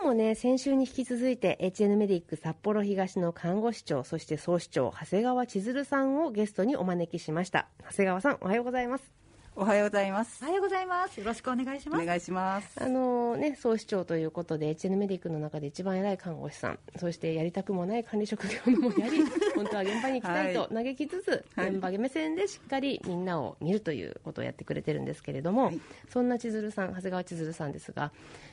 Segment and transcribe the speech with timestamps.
[0.00, 7.68] 日もね先週に引き続いて HN メディック札幌東の看護師長そして総市長長谷川千鶴さんをゲストにお招きしました。
[7.90, 9.12] 長谷川さんおはようございます。
[9.56, 10.42] おはようございます。
[10.42, 11.20] おはようございます。
[11.20, 12.02] よろしくお願いします。
[12.02, 12.82] お願いします。
[12.82, 16.78] あのね総市長ということで HN メディックの中で一番偉い看護師さん。
[16.96, 19.22] そしてやりたくもない管理職業もやり
[19.54, 28.12] 本当は現場に行きたいと嘆きつつ、はい、現場目線でしっかりみんなを見るということをやってくれてるんですけれども、はい、そんな千鶴さん長谷川千鶴さんですが、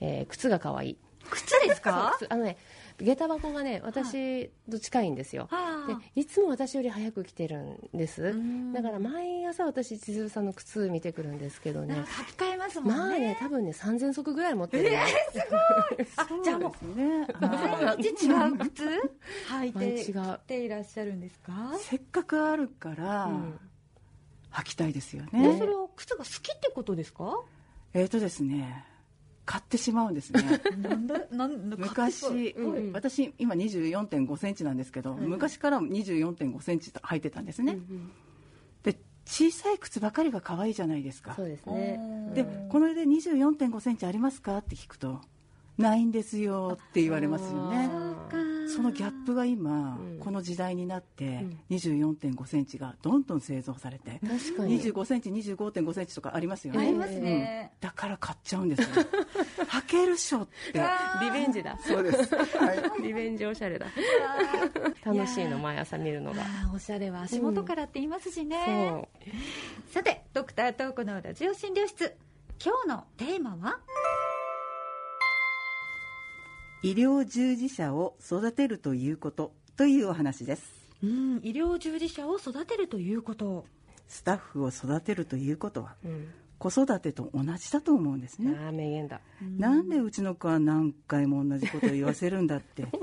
[0.00, 0.98] えー、靴が可愛い
[1.30, 2.16] 靴ですか？
[2.28, 2.56] あのね
[3.00, 8.34] 下駄箱がね私と近いんですよ、はあ、でいつも私より早く来てるんです。
[8.72, 11.94] だから毎朝私千鶴さんの靴見てくるんですけどね。
[11.94, 12.98] 履き替えますもんね。
[12.98, 15.00] まあね多分ね3000足ぐらい持ってる、ね、
[15.34, 15.40] えー、
[16.18, 16.40] すごい。
[16.40, 18.84] あじゃあもうね毎日違う靴
[19.48, 21.74] 履いてていらっしゃるんですか？
[21.78, 23.60] せっかくあるから、うん、
[24.50, 25.56] 履きたいですよね。
[25.56, 27.42] それは靴が好きってことですか？
[27.94, 28.84] えっ、ー、とですね
[29.50, 30.60] 買ってしまうんですね。
[31.78, 38.10] 昔、うん、私今2 4 5センチなんですけど、うん、昔から2 4 5センチ履いてたんですね、うんうん、
[38.82, 41.32] で小さい靴ばかりが可愛いじゃないですか。
[41.34, 41.98] そうですね。
[42.34, 44.58] でこの間2 4 5センチありますか？
[44.58, 45.22] って聞くと
[45.78, 47.88] ないんですよって言われますよね
[48.68, 54.80] そのギャップが今、うん、この時代になって2 4 5センチがどんどん製造されて確かに。
[54.80, 56.80] 25センチ25.5センチとかありますよね。
[56.80, 58.88] ありますね、うん、だから買っちゃうんですよ。
[59.68, 60.80] 履けるっしょって。
[61.20, 61.78] リベンジだ。
[61.80, 63.86] そうです、はい、 リベンジおしゃれだ。
[65.04, 66.42] 楽しいの毎朝見るのが。
[66.74, 72.14] おしゃれは足元からって言いますしね、うん、さてドクタートークのラジオ診療室
[72.62, 73.78] 今日のテーマは？
[76.80, 80.62] 医療従事者を育てるということというお話です。
[81.02, 83.64] うん医療従事者を育てるということ。
[84.06, 86.28] スタッフを育てるということは、うん、
[86.58, 88.56] 子育てと同じだと思うんですね。
[88.64, 89.20] ああ名言だ。
[89.58, 92.86] なんでうちの子は何回も同じことを言わせるんだって。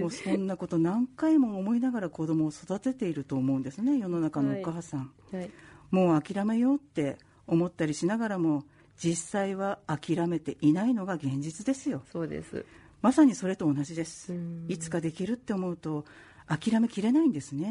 [0.00, 5.50] もうそんなこと何回も思いながら子供を育てていると思うんですね世の中のお母さん、はいはい、
[5.90, 8.64] もう諦めようって思ったりしながらも
[8.96, 12.02] 実際は諦めていないのが現実ですよ。
[12.10, 12.64] そうです
[13.02, 14.32] まさにそれと同じです。
[14.68, 16.04] いつかできるって思うと
[16.48, 17.66] 諦めきれないんですね。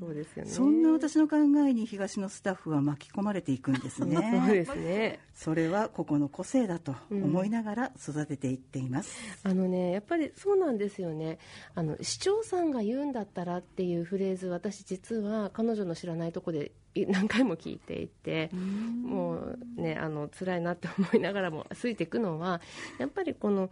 [0.00, 0.50] そうですよね。
[0.50, 4.16] そんな私の考えに東のスタッフは巻き込まれていくんですね。
[4.46, 5.20] そうですね。
[5.32, 11.38] それは個々の個性だと思いながら育てていっています、うん、あのねやっぱりそうなんですよね。
[11.76, 16.72] あの市長さんが言うんだったらっていうフレーズ私実は彼女の知らないとこで
[17.08, 22.60] 何回も聞いていてもうねあの辛いなって思いながらもついていくのは
[22.98, 23.70] やっぱりこの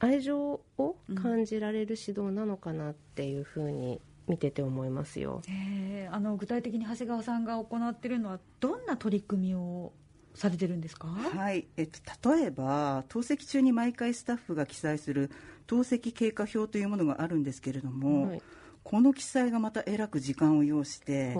[0.00, 9.92] 愛情を感じられる指導なのかなっていうふうに見てて思いますよ、えー、あの具体的に長谷川さんが行っているのはどんな取り組みを
[10.34, 11.66] されてるんですか、はい。
[11.76, 15.32] えっと、例えば透析中に毎回スタッフが記載する
[15.66, 18.42] 透析経過表というものがあるんですけれども、はい
[18.88, 21.36] この記載がまたえらく時間を要して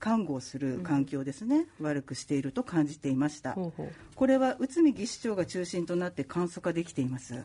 [0.00, 3.56] 看護をする環境ですね、うん、悪くしていると感じていました。
[4.14, 7.42] これは内海技師長が中心となって簡素化できています。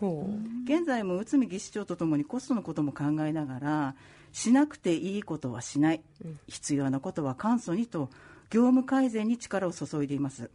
[0.65, 3.95] 現在も内海技師長とともにコストのことも考えながら
[4.33, 8.09] しなくていいことはしない、うん、必要なことは簡素にと
[8.49, 10.49] 業務改善に力を注いでいます。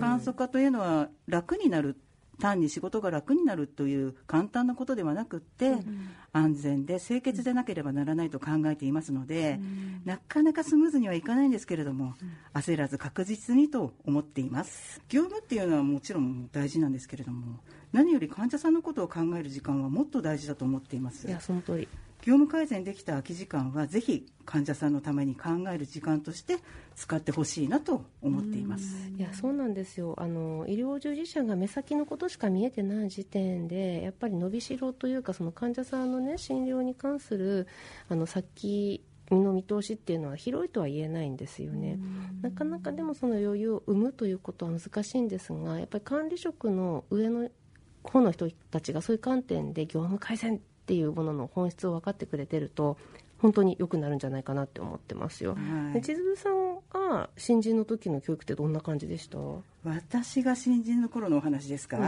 [0.00, 1.94] 簡素化というのは楽になる
[2.40, 15.00] 単に仕事が楽になるという簡単なことではなくって、うん、安全で清潔でなければならないと考えていますので、うん、なかなかスムーズにはいかないんですけれども、うん、焦らず確実にと思っています。
[15.08, 17.60] 業務っていうのはもちろん大事なんですけれども
[17.92, 21.28] 何より患者さんのことを考える時間はもっと大事だと思っています。
[21.28, 21.88] いやその通り
[22.22, 26.58] 業務改善できた空き時間はぜひ患者さんのために考える時間として
[26.96, 29.08] 使ってほしいなと思っています。
[29.16, 30.14] いやそうなんですよ。
[30.18, 37.66] あの医療従事者が目先のことしか見えてない時点でやっぱり伸びしろというかその患者さんの、ね、診療に関する
[38.08, 41.98] あの先の見通しっていうのは広いとは言えないんですよね。
[42.42, 47.48] なかなかでもその余裕を生むということは難しいんですがやっぱり管理職の上の
[48.02, 50.60] 方の人たちがそういう観点で業務改善
[50.90, 52.96] っていうものの本質を分かってくれてると
[53.38, 55.52] 本当に良くなるんじゃないかなって思ってますよ。
[55.52, 59.38] はい、千鶴さんが新人の時の教育ってどんな感じでした？
[59.84, 61.98] 私が新人の頃のお話ですか、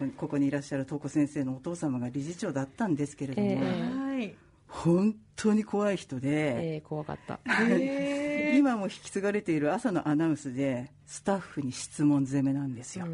[0.00, 4.34] うん、 ここにいらっしゃる東子先生のお父様が理事長だったんですけれども、えー、
[4.66, 7.38] 本当に怖い人で、えー、怖かった、
[8.56, 13.06] 今も引き継がれている朝のアナウンスでスタッフに質問攻めなんですよ。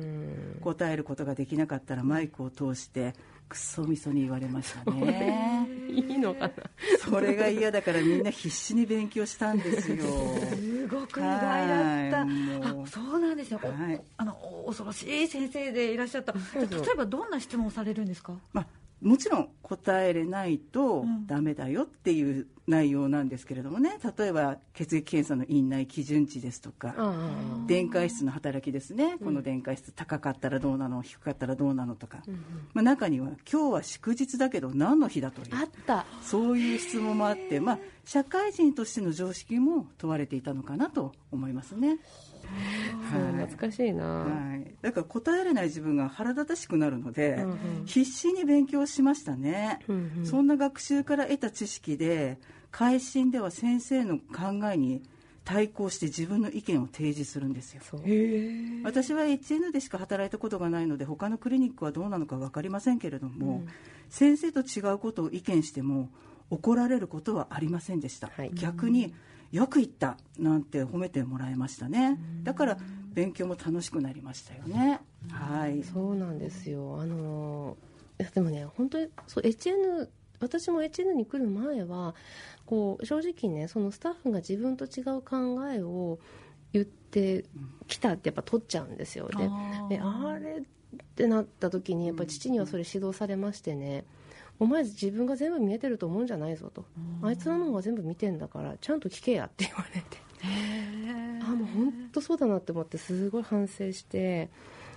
[0.63, 3.15] 答えることができなかったらマイクを通して
[3.51, 5.67] クソみそに言われましたね。
[5.91, 6.53] いいのかな？
[7.05, 9.97] それが嫌だからみんな必死に勉強したんですよ。
[9.99, 12.27] すごく意外だっ
[12.63, 12.69] た。
[12.69, 14.37] あそうなんですよ、はい、あの
[14.67, 16.33] 恐ろしい先生でいらっしゃった。
[16.33, 16.39] 例
[16.93, 18.67] えばどんな質問をされるんですか、まあ、
[19.01, 26.95] もちろん答えれないとダメだよっていう内容なんですけれどもね、例えば血液検査の院内基準値ですとか
[27.67, 31.03] 電解質の働きですね、この電解質高かったらどうなの？
[31.03, 32.19] 低かったらどうなのとか、
[32.75, 36.05] まあ、中には今日は祝日だけど何の日だというあった。
[36.23, 41.99] そういう質問もあって、まあ、社会人としての常識も問われていたのかなと思いますね。
[43.11, 52.39] はい、懐かしいな、はい、だから答えれない自分が腹立たしくなるので、うんうん、必死に勉強しましたね、うんうん、そんな学習から得た知識で
[52.71, 55.03] 会心では先生の考えに
[55.45, 57.83] 対抗して自分の意見を提示するんですよ。
[58.85, 63.69] 私は HN でしか働いたことがないので他のクリニックはどうなのか分かりませんけれども、うん、
[64.09, 66.11] 先生と違うことを意見しても
[66.51, 69.15] 怒られることはありませんでした、はい、逆に、うん
[69.53, 72.19] よく言ったなんて褒めてもらいましたね。
[72.43, 72.79] だから
[73.13, 75.01] 勉強も楽しくなりましたよね。
[75.31, 75.83] はい。
[75.83, 77.01] そうなんですよ。
[77.01, 77.77] あの
[78.35, 80.09] でもね本当にそう HN
[80.41, 82.15] 私も HN に来る前は
[82.65, 86.19] こう正直ねそのスタッフが自分と違う考えを
[86.73, 87.45] 言って
[87.89, 89.29] きたってやっぱ取っちゃうんですよ。
[89.89, 90.63] であれっ
[91.17, 94.20] てなった時にやっぱ父にはそれ指導されましてね、うん
[94.61, 96.85] お前自分が全部見えてると思うんじゃないぞと、
[97.23, 100.19] あいつらの方が全部見てんだからちゃんと聞けやって言われて。
[101.43, 104.51] あもう本当そうだなって思ってすごい反省して。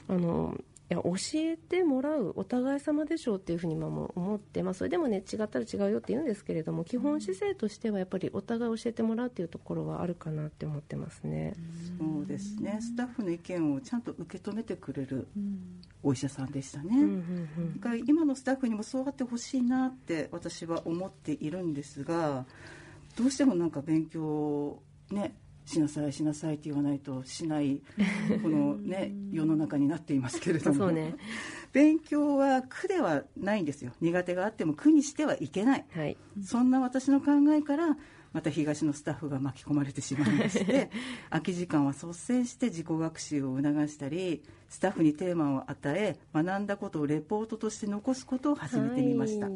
[0.07, 0.57] あの
[0.91, 11.53] いや教えてもらうお互い様でしょうっていうふうに今も思って、まあ、それでもね違ったら違うよって言うんですけれども基本姿勢としてはやっぱりお互い教えてもらうっていうところはあるかなって思ってますね。
[11.97, 12.77] そうですね。
[12.81, 15.27] スタッフの意見をちゃんと受け止めてくれる
[16.03, 22.45] お医者さんでしたね、うんうんうん、今のスタッフにもそうあってほしいなって私は思っているんですが
[23.17, 24.79] どうしてもなんか勉強
[25.11, 25.35] ね
[25.65, 27.81] しなさいしなさいって言わないとしない
[28.41, 31.15] このね 世の中になっていますけれども、ね、
[31.71, 33.93] 勉強は苦ではないんですよ。
[34.01, 37.97] 苦手があっても苦にしてはいけない、はい、そんな私の考えから
[38.33, 40.89] また東のスタッフが巻き込まれてしまいまして
[41.29, 49.55] 空き時間は率先して自己学習を促したりスタッフにテーマを与え学んだことをレポートとして残すことを始めてみました、はい、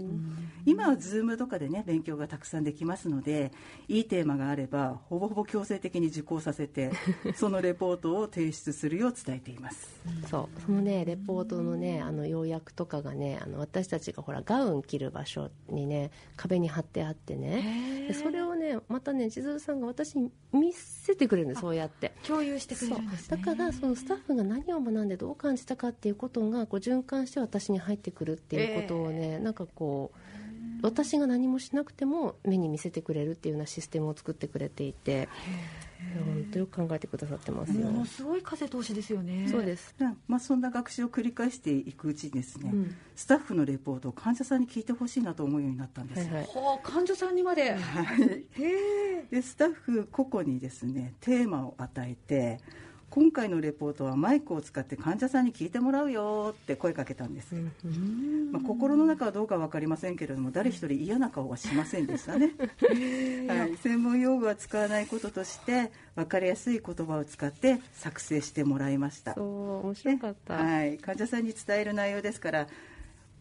[0.68, 3.52] 今は Zoom とかでね勉強がたくさんできますので
[3.88, 6.92] いいテーマがあればほぼほぼ強制的に受講させて
[7.36, 10.00] そのレポートを提出するよう伝えています。
[10.30, 10.62] そう。
[10.62, 18.06] そのねレポートのねあの要約とかがねあの私たちがほらガウン着る場所にね壁に貼ってあってね。
[18.08, 22.14] でそれをねまたね千鶴さんが私に見せてくれるんですそうやって。
[22.28, 30.18] 共有してくれるんです、ね、だからそのスタッフが何を学んでどう感じたかっていうことがこう循環して私に入ってくるっていうことをね、えー、なんかこう
[30.82, 35.28] 私が何もしなくても目に見せてくれるっていうようなシステムを作ってくれていて
[36.14, 37.88] 本当よく考えてくださってますよ。
[37.88, 39.48] ものすごい風通しですよね。
[39.50, 39.96] そうです、
[40.28, 46.20] まあ、そんな学習を繰り返していくうちにですね、うん、スタッフのレポートを患者さんに聞いてほしいなと思うようになったんです。
[46.20, 47.78] よ、はいはい、患者さんにまで、は
[48.16, 48.46] い、
[49.32, 52.60] でスタッフ個々にですねテーマを与えて
[53.10, 57.56] 今回のレポートはマイクを使って患者さんに聞いてもらうよって声かけたんです、
[58.52, 62.52] まあ、心の中はどうか分かりませんけれども誰一人嫌な顔はしませんでしたね、
[63.48, 69.36] はい、専門用語は使わないこととして分かりやすい言葉を使って作成してもらいました。
[69.36, 72.68] そう面白かった、はい、患者さんに伝える内容ですから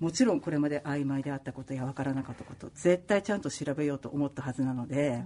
[0.01, 5.23] もちろんこれまで曖昧であったことや分からなかったこと絶対ちゃんと調べようと思ったはずなので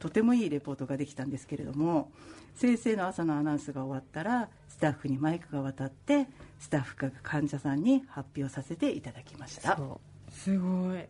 [0.00, 2.10] とてもいいレポートができたんですけれども
[2.54, 6.26] 先生の朝のアナウンスが終わったらスタッフにマイクが渡って
[6.58, 9.78] スタッフが患者さんに発表させていただきました。
[10.30, 11.04] すごい。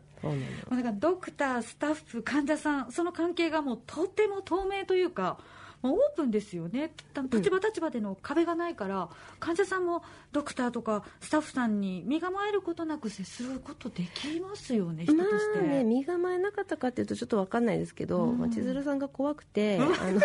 [0.71, 5.39] だからドクタースタッフ患者さんその関係がもうとても透明というか
[5.83, 6.91] オープンですよね。
[7.33, 9.09] 立場立場での壁がないから、うん、
[9.39, 20.21] 患者さんもドクターとかスタッフさんに身構えることなく接することできますよね人として、まあね、身構えなかったかっていうとちょっと分かんないですけど、うん、千鶴さんが怖くて、 あの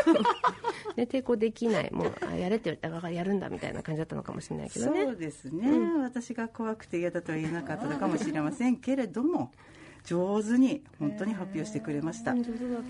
[0.95, 1.91] ね、抵抗できない。
[1.91, 5.03] もうやれって言ったからやるんだみたいな感じだったのかもしれないけどね。
[5.05, 9.51] そうですね、うん、私が怖くて嫌だとは言えなかったのかもしれませんけれども
[10.03, 12.35] 上手に本当に発表してくれました、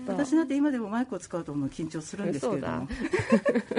[0.06, 2.88] 私なんて今でもマイクを使うともう緊張するんですけれども。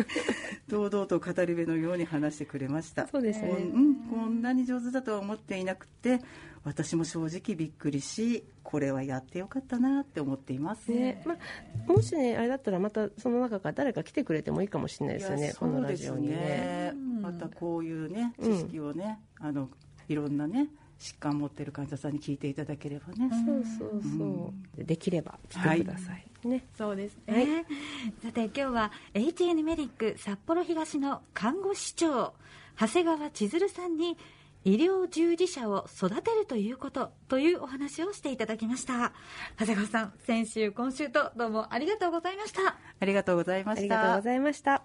[0.68, 3.08] 堂々と語り部のように話してくれました。
[3.08, 6.22] そうですね、うん、こんなに上手だとは思っていなくて
[6.64, 11.36] 私も正直びっくりしこれはやってよかったなって思っています、ねま
[11.88, 19.70] あ、もしねあれだったらまたその中から誰か来てくれてもいいかもしれないですよねこのラジオにね、またこういうね知識をね、うん、あの
[20.08, 27.66] いろんなね疾患を持っている患者さんに聞いていただければね、そうそうそう、できれば来てください、はい、ねそうですね、はい、
[28.24, 32.34] さて今日は HN メディック札幌東の看護師長
[32.80, 34.18] 長谷川千鶴さんに
[34.66, 39.14] 医療従事者を育てるということというお話をしていただきました。
[39.60, 42.76] 長谷川さん先週今週とどうもありがとうございました。
[43.00, 43.82] ありがとうございました。
[43.82, 44.82] ありがとうございました